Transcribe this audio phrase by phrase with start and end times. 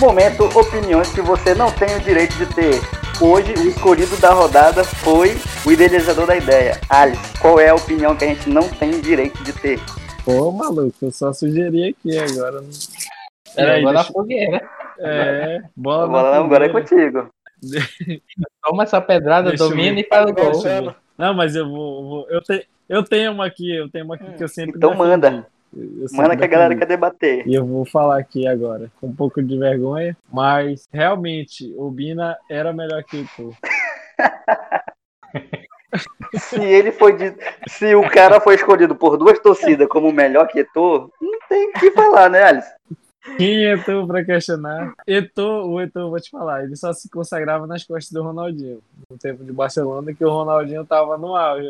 [0.00, 2.80] Momento, opiniões que você não tem o direito de ter.
[3.20, 5.36] Hoje, o escolhido da rodada foi
[5.66, 6.80] o idealizador da ideia.
[6.88, 9.78] Alice, qual é a opinião que a gente não tem o direito de ter?
[10.24, 12.64] Pô, maluco, eu só sugeri aqui agora.
[13.54, 14.12] Peraí, agora deixa...
[14.14, 14.70] fogueira.
[15.00, 17.28] É, bola, bola não, agora é contigo.
[18.64, 20.94] Toma essa pedrada, Deixa domina e faz o gol.
[21.18, 22.08] Não, mas eu vou.
[22.08, 24.78] vou eu, te, eu tenho uma aqui, eu tenho uma aqui que eu sempre.
[24.78, 25.08] Então defendi.
[25.10, 25.46] manda.
[26.12, 27.46] Manda que a galera quer debater.
[27.46, 32.36] E eu vou falar aqui agora, com um pouco de vergonha, mas realmente o Bina
[32.48, 33.54] era melhor que tu.
[36.38, 37.34] se ele foi de...
[37.68, 41.72] se o cara foi escolhido por duas torcidas como melhor que tu, não tem o
[41.72, 42.70] que falar, né, Alice?
[43.36, 44.94] Quem é tu pra questionar?
[45.06, 48.80] Eto, o Eto, vou te falar, ele só se consagrava nas costas do Ronaldinho.
[49.10, 51.68] No tempo de Barcelona, que o Ronaldinho tava no auge.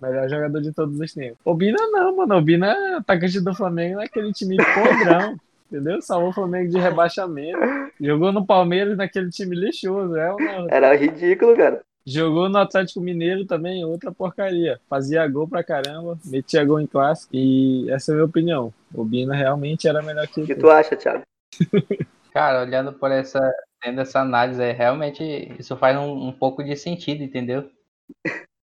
[0.00, 1.38] Melhor jogador de todos os tempos.
[1.44, 2.36] O Bina não, mano.
[2.36, 5.36] O Bina é atacante do Flamengo naquele time podrão.
[5.70, 6.00] entendeu?
[6.02, 7.58] Salvou o Flamengo de rebaixamento.
[8.00, 10.16] Jogou no Palmeiras naquele time lixoso.
[10.16, 10.68] É, não?
[10.70, 11.82] Era ridículo, cara.
[12.06, 14.78] Jogou no Atlético Mineiro também, outra porcaria.
[14.88, 17.34] Fazia gol pra caramba, metia gol em clássico.
[17.34, 18.74] E essa é a minha opinião.
[18.92, 21.22] O Bina realmente era melhor que o que tu acha, Thiago?
[22.32, 23.40] Cara, olhando por essa,
[23.80, 25.22] tendo essa análise, é, realmente
[25.58, 27.70] isso faz um, um pouco de sentido, entendeu?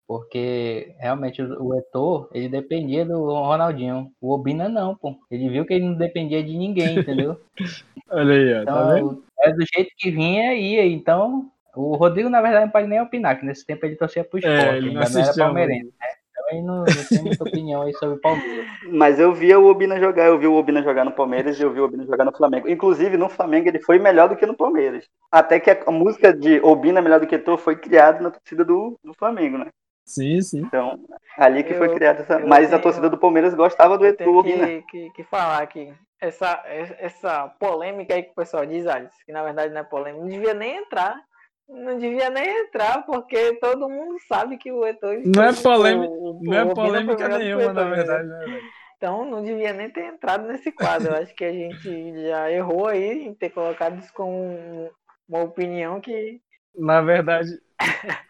[0.08, 4.12] Porque realmente o Etor, ele dependia do Ronaldinho.
[4.22, 5.16] O Obina não, pô.
[5.32, 7.40] Ele viu que ele não dependia de ninguém, entendeu?
[8.12, 9.24] Olha aí, ó, tá então, tá vendo?
[9.42, 10.86] É do jeito que vinha, ia.
[10.86, 14.38] Então, o Rodrigo, na verdade, não pode nem opinar, que nesse tempo ele torcia pro
[14.38, 16.08] é, esporte, é, ele não, não era palmeirense, né?
[16.30, 18.66] Então ele não, não tem muita opinião aí sobre o Palmeiras.
[18.92, 21.72] Mas eu via o Obina jogar, eu vi o Obina jogar no Palmeiras e eu
[21.72, 22.68] vi o Obina jogar no Flamengo.
[22.68, 25.06] Inclusive, no Flamengo ele foi melhor do que no Palmeiras.
[25.32, 29.00] Até que a música de Obina melhor do que tu foi criada na torcida do,
[29.04, 29.68] do Flamengo, né?
[30.06, 30.60] Sim, sim.
[30.62, 31.00] Então,
[31.38, 32.40] ali que eu, foi criada essa.
[32.40, 34.68] Mas tenho, a torcida do Palmeiras gostava do Etu Obina.
[34.68, 35.94] Que, que, que falar aqui.
[36.20, 36.64] Essa,
[37.00, 40.30] essa polêmica aí que o pessoal diz, Alice, que na verdade não é polêmica, não
[40.30, 41.22] devia nem entrar
[41.68, 45.22] não devia nem entrar, porque todo mundo sabe que o Eto'o...
[45.26, 48.28] Não é polêmica, não é polêmica nenhuma, na verdade.
[48.28, 48.60] Né?
[48.98, 51.12] Então não devia nem ter entrado nesse quadro.
[51.12, 54.90] Eu acho que a gente já errou aí em ter colocado isso como
[55.28, 56.40] uma opinião que.
[56.78, 57.60] Na verdade.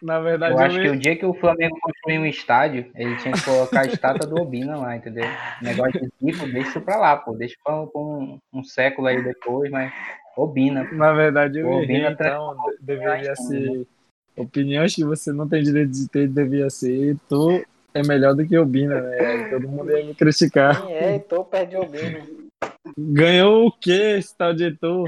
[0.02, 0.84] Na verdade, eu acho eu...
[0.84, 4.28] que o dia que o Flamengo construir um estádio, ele tinha que colocar a estátua
[4.28, 5.26] do Obina lá, entendeu?
[5.62, 7.34] O negócio de tipo, deixa isso pra lá, pô.
[7.34, 9.94] Deixa pra, um, um século aí depois, mas
[10.36, 10.84] Obina.
[10.92, 13.86] Na verdade, eu Obina errei, então deveria ser.
[14.36, 17.16] Opiniões que você não tem direito de ter, devia ser.
[17.30, 19.50] Tu é melhor do que Obina, né?
[19.50, 20.82] Todo mundo ia me criticar.
[20.82, 22.26] Sim, é, Heitor perde Obina.
[22.98, 25.06] Ganhou o quê esse tal de Heitor?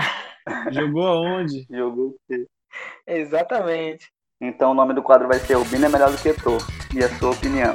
[0.72, 1.66] Jogou aonde?
[1.70, 2.46] Jogou o quê?
[3.08, 4.12] Exatamente.
[4.42, 6.62] Então o nome do quadro vai ser Obina é melhor do que Heitor.
[6.94, 7.74] E a sua opinião?